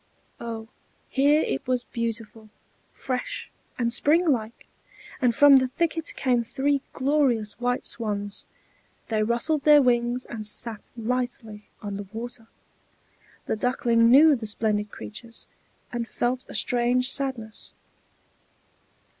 Oh, 0.39 0.67
here 1.09 1.41
it 1.41 1.67
was 1.67 1.83
beautiful, 1.83 2.49
fresh, 2.91 3.51
and 3.77 3.93
springlike! 3.93 4.65
and 5.21 5.35
from 5.35 5.57
the 5.57 5.67
thicket 5.67 6.13
came 6.15 6.43
three 6.43 6.81
glorious 6.91 7.59
white 7.59 7.83
swans; 7.83 8.47
they 9.09 9.21
rustled 9.21 9.61
their 9.61 9.79
wings, 9.83 10.25
and 10.25 10.47
sat 10.47 10.89
lightly 10.97 11.69
on 11.83 11.97
the 11.97 12.07
water. 12.11 12.47
The 13.45 13.55
Duckling 13.55 14.09
knew 14.09 14.35
the 14.35 14.47
splendid 14.47 14.89
creatures, 14.89 15.45
and 15.91 16.07
felt 16.07 16.47
a 16.49 16.55
strange 16.55 17.11
sadness. 17.11 17.71